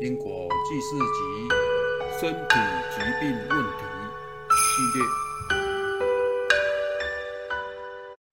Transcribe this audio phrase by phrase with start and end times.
[0.00, 1.48] 因果记事集：
[2.20, 2.56] 身体
[2.90, 3.84] 疾病问题
[4.50, 5.06] 系列。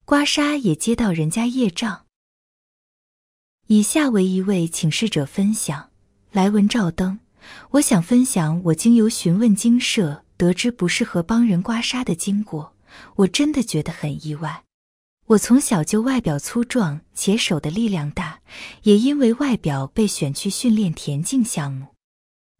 [0.04, 2.08] 刮痧也接到人家业障。
[3.68, 5.92] 以下为一位请示者分享：
[6.32, 7.20] 来文照灯。
[7.72, 12.76] 我想分享我经由询问经社得知不适合帮人刮痧的经过，
[13.18, 14.64] 我真的觉得很意外。
[15.32, 18.40] 我从小就外表粗壮且手的力量大，
[18.84, 21.88] 也因为外表被选去训练田径项目。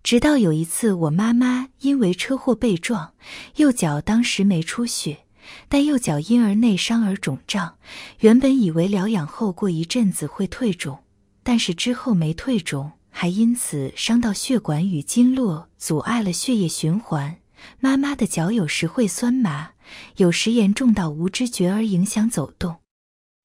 [0.04, 3.14] 直到有一次，我妈妈因为车祸被撞，
[3.58, 5.26] 右脚当时没出血，
[5.68, 7.76] 但右脚因而内伤而肿胀。
[8.20, 11.00] 原本以为疗养后过一阵子会退肿，
[11.44, 17.41] 但是之后没退肿，还因此伤到血管与经络，阻碍了血液循环。
[17.80, 19.72] 妈妈的脚有时会酸麻。
[20.18, 22.78] 有时严重到无知觉而影响走动，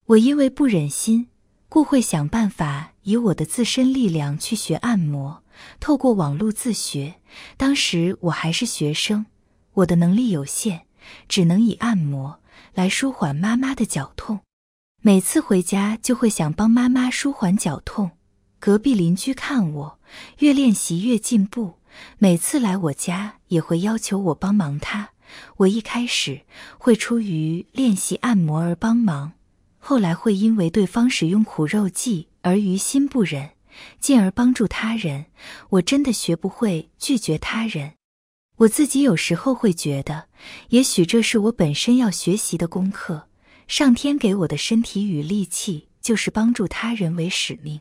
[0.06, 1.26] 我因为不忍心，
[1.68, 5.42] 故会想办法以我的自身力量去学按摩，
[5.80, 7.16] 透过网络自学。
[7.56, 9.26] 当时我还是学生，
[9.74, 10.82] 我的能力有限，
[11.28, 12.40] 只能以按摩
[12.74, 14.40] 来舒缓妈妈的脚痛。
[15.02, 18.12] 每次回家就会想帮妈妈舒缓脚痛。
[18.60, 20.00] 隔壁邻居看我
[20.38, 21.74] 越练习越进步，
[22.18, 25.10] 每次来我家也会要求我帮忙他。
[25.56, 26.42] 我一开始
[26.78, 29.32] 会出于练习按摩而帮忙，
[29.78, 33.50] 后来会因为对方使用苦肉计而于心不忍，
[33.98, 35.26] 进而帮助他人。
[35.70, 37.94] 我真的学不会拒绝他人。
[38.58, 40.28] 我自己有时候会觉得，
[40.68, 43.28] 也许这是我本身要学习的功课。
[43.68, 47.80] 上天给我的身体与力气，就是帮助他人为使命。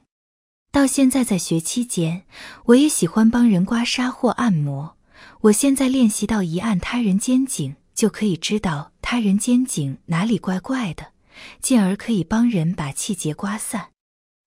[0.76, 2.24] 到现在在学期间，
[2.66, 4.98] 我也喜欢帮人刮痧或按摩。
[5.44, 11.14] 我现在练习到一按他人肩颈，就可以知道他人肩颈哪里怪怪的，
[11.62, 13.92] 进而可以帮人把气结刮散。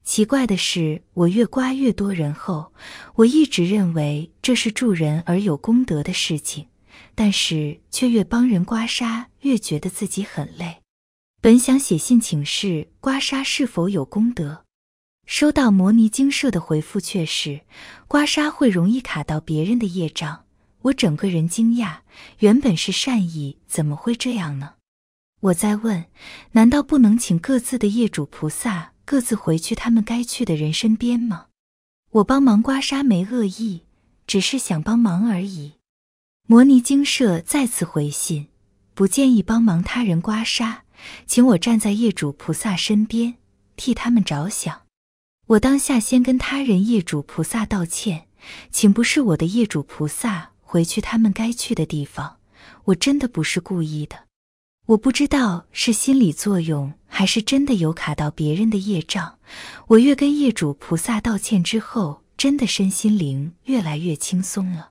[0.05, 2.75] 奇怪的是，我越刮越多人后，
[3.15, 6.67] 我一直认为这是助人而有功德的事情，
[7.15, 10.83] 但是却越帮人刮痧越觉得自己很累。
[11.41, 14.67] 本想写信请示刮痧是否有功德，
[15.29, 17.61] 收到摩尼精舍的回复却是
[18.07, 20.47] 刮痧会容易卡到别人的业障。
[20.81, 21.99] 我整个人惊讶，
[22.39, 24.77] 原本是善意，怎么会这样呢？
[25.41, 26.07] 我在问，
[26.53, 31.49] 难道不能请各自的业主菩萨各自回去他们该去的人身边吗？
[32.13, 33.83] 我帮忙刮痧没恶意，
[34.27, 35.75] 只是想帮忙而已。
[36.47, 38.47] 摩尼精舍再次回信，
[38.95, 40.79] 不建议帮忙他人刮痧，
[41.27, 43.35] 请我站在业主菩萨身边，
[43.77, 44.88] 替他们着想。
[45.49, 48.27] 我当下先跟他人业主菩萨道歉，
[48.71, 50.51] 请不是我的业主菩萨。
[50.61, 52.37] 回去他们该去的地方，
[52.85, 54.25] 我真的不是故意的。
[54.89, 59.39] 我不知道是心理作用，还是真的有卡到别人的业障。
[59.87, 64.91] 我越跟业主菩萨道歉之后，真的身心灵越来越轻松了。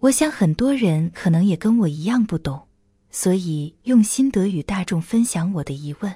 [0.00, 2.66] 我想很多人可能也跟我一样不懂，
[3.12, 6.12] 所以用心得与大众分享我的疑问。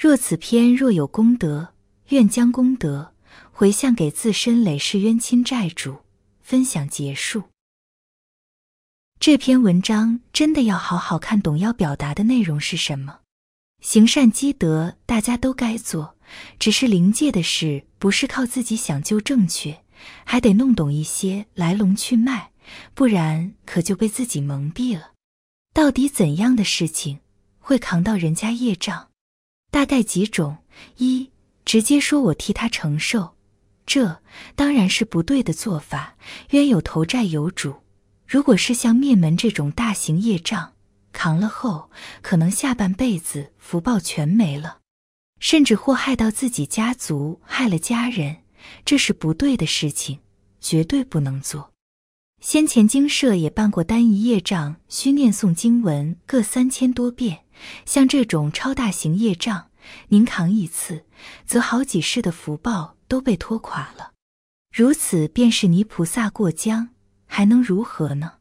[0.00, 1.68] 若此篇若有功德，
[2.12, 3.14] 愿将功德
[3.50, 6.00] 回向给自身累世冤亲债主。
[6.42, 7.44] 分享结束。
[9.18, 13.20] 这篇文章真的要好好看懂，要表达的内容是什么？
[13.80, 16.18] 行善积德，大家都该做，
[16.58, 19.82] 只是灵界的事不是靠自己想就正确，
[20.26, 22.50] 还得弄懂一些来龙去脉，
[22.92, 25.12] 不然可就被自己蒙蔽了。
[25.72, 27.20] 到底怎样的事情
[27.60, 29.08] 会扛到人家业障？
[29.70, 30.58] 大概几种：
[30.98, 31.30] 一，
[31.64, 33.34] 直接说我替他承受，
[33.86, 34.20] 这
[34.54, 36.16] 当然是不对的做法，
[36.50, 37.76] 冤有头债有主。
[38.26, 40.72] 如果是像灭门这种大型业障，
[41.12, 41.90] 扛了后
[42.22, 44.78] 可能下半辈子福报全没了，
[45.38, 48.38] 甚至祸害到自己家族，害了家人，
[48.84, 50.20] 这是不对的事情，
[50.60, 51.72] 绝对不能做。
[52.40, 57.44] 先前经社也办过单一业障，需念诵经文各三千多遍，
[57.84, 59.68] 像这种超大型业障，
[60.08, 61.04] 您扛一次，
[61.46, 64.12] 则好几世的福报都被拖垮了。
[64.74, 66.90] 如此便是泥菩萨过江。
[67.34, 68.32] 还能如何呢？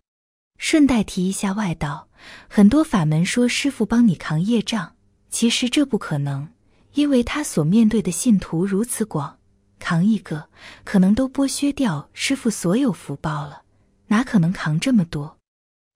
[0.57, 2.09] 顺带提一下外道，
[2.49, 4.97] 很多法门说师傅帮你扛业障，
[5.29, 6.49] 其实这不可能，
[6.95, 9.39] 因为他所面对的信徒如此广，
[9.79, 10.49] 扛一个
[10.83, 13.61] 可能都剥削掉师傅所有福报了，
[14.07, 15.37] 哪可能扛这么多？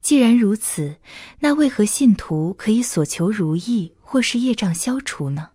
[0.06, 0.98] 既然如此，
[1.40, 5.50] 那为何信徒可以所求如意，或是业障消除呢？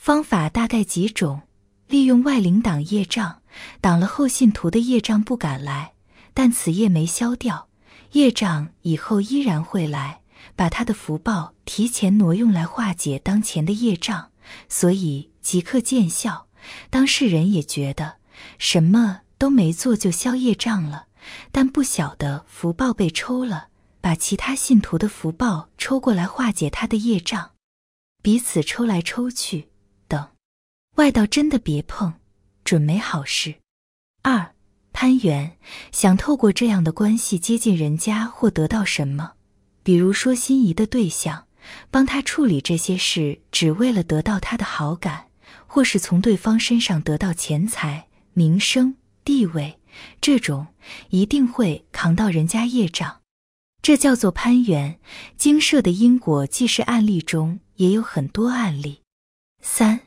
[0.00, 1.42] 方法大概几种：
[1.88, 3.42] 利用外灵挡业障，
[3.80, 5.94] 挡了后信徒的业障不敢来。
[6.32, 7.66] 但此业没消掉，
[8.12, 10.20] 业障以后依然会来，
[10.54, 14.30] 把他的福报提前挪用来化解当前的业障，
[14.68, 16.46] 所以即刻见效。
[16.88, 18.18] 当事人也觉得
[18.58, 21.06] 什么都没做就消业障了，
[21.50, 23.70] 但不晓得福报被抽了，
[24.02, 27.52] 把其他信徒的福报抽过来化解他的业障，
[28.20, 29.68] 彼此抽来抽去
[30.08, 30.28] 等，
[30.96, 32.12] 外道真的别碰，
[32.64, 33.54] 准没好事。
[34.22, 34.54] 二
[34.92, 35.56] 攀缘，
[35.92, 39.34] 想透过这样的关系接近人家或得到什么，
[39.84, 41.46] 比如说心仪的对象，
[41.90, 45.28] 帮他处理这些事，只为了得到他的好感，
[45.68, 49.78] 或是从对方身上得到钱财、名声、地位，
[50.20, 50.66] 这种
[51.10, 53.21] 一定会扛到人家业障，
[53.82, 54.98] 这叫做攀缘。
[55.36, 59.00] 经社的因果既是案例中也有很多案例。
[59.60, 60.00] 三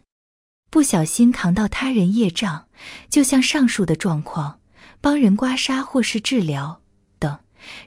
[0.71, 2.67] 不小心扛到他人业障，
[3.09, 4.59] 就像上述的状况。
[5.01, 6.81] 帮人刮痧或是治疗
[7.19, 7.39] 等，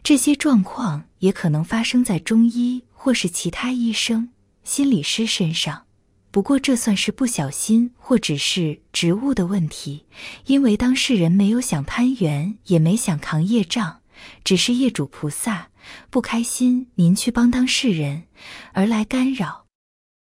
[0.04, 4.28] 这些状况也可能发生在中医或是其他医生、
[4.62, 5.86] 心理师身上。
[6.30, 10.04] 不过这算是不小心或只是职务的问题，
[10.46, 14.02] 因为当事人没有想攀缘，也没想扛业障，
[14.44, 15.67] 只是业主菩萨
[16.10, 18.24] 不开心，您去帮当事人
[18.72, 19.66] 而来干扰。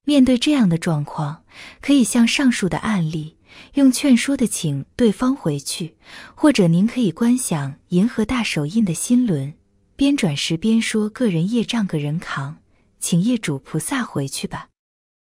[0.05, 1.43] 面对这样的状况，
[1.81, 3.37] 可以像上述的案例。
[3.73, 5.95] 用劝说的请对方回去，
[6.35, 9.53] 或者您可以观想银河大手印的心轮，
[9.97, 12.57] 边转时边说：“个人业障个人扛，
[12.99, 14.69] 请业主菩萨回去吧。”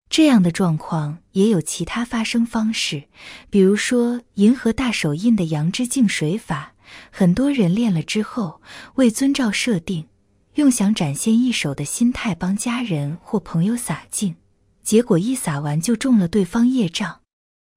[0.08, 3.04] 这样的状况也有其他发生方式，
[3.50, 6.74] 比如说银河大手印的阳之净水法，
[7.10, 8.62] 很多人练了之后，
[8.94, 10.06] 未遵照设定，
[10.54, 14.36] 用想展现一手的心态帮家人或朋友洒净，
[14.82, 17.20] 结果一洒完就中了对方业障。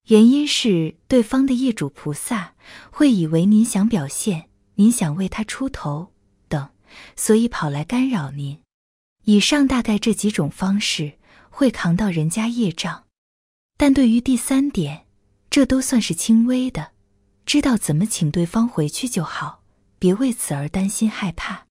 [0.07, 2.55] 原因是对方的业主菩萨
[2.91, 6.11] 会以为您想表现，您想为他出头
[6.49, 6.69] 等，
[7.15, 8.59] 所以跑来干扰您。
[9.25, 11.13] 以上大概这几种方式
[11.49, 13.05] 会扛到人家业障，
[13.77, 15.05] 但对于第三点，
[15.49, 16.91] 这都算是轻微的，
[17.45, 19.63] 知道怎么请对方回去就好，
[19.97, 21.62] 别为此而担心害怕。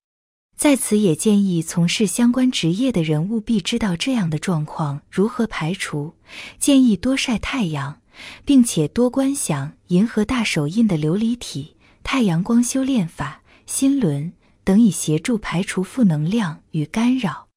[0.62, 6.14] 在此也建议从事相关职业的人务必知道这样的状况如何排除，
[6.56, 8.00] 建议多晒太阳。
[8.44, 11.74] 并且多观想银河大手印的琉璃体、
[12.04, 14.32] 太阳光修炼法、心轮
[14.62, 17.48] 等，以协助排除负能量与干扰。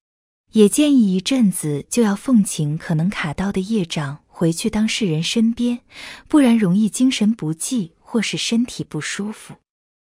[0.54, 5.82] 也建议一阵子就要奉请可能卡到的业障回去当事人身边，
[6.28, 9.58] 不然容易精神不济或是身体不舒服。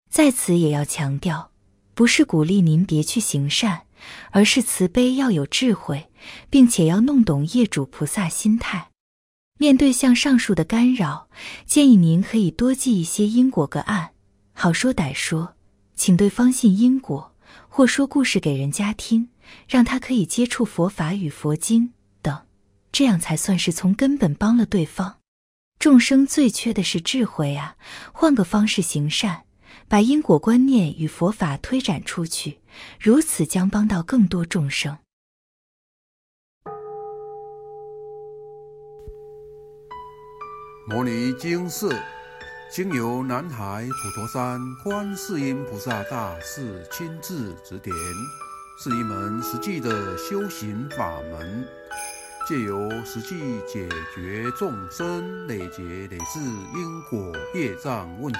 [0.09, 1.51] 在此也要强调，
[1.95, 3.83] 不是鼓励您别去行善，
[4.31, 6.09] 而是慈悲要有智慧，
[6.49, 8.89] 并且要弄懂业主菩萨心态。
[9.57, 11.29] 面对像上述的干扰，
[11.65, 14.11] 建议您可以多记一些因果个案，
[14.51, 15.55] 好说歹说，
[15.95, 17.33] 请对方信因果，
[17.69, 19.29] 或说故事给人家听，
[19.69, 22.41] 让他可以接触佛法与佛经等，
[22.91, 25.19] 这样才算是从根本帮了对方。
[25.79, 27.77] 众生最缺的是智慧啊！
[28.11, 29.43] 换个方式行善，
[29.87, 32.59] 把因果观念与佛法推展出去，
[32.99, 34.97] 如此将帮到更多众生。
[40.87, 41.95] 摩尼经寺，
[42.71, 47.95] 经由南海普陀山观世音菩萨大士亲自指点，
[48.79, 51.67] 是一门实际的修行法门，
[52.47, 56.39] 借由实际解决众生累劫累世
[56.75, 58.39] 因果业障问题，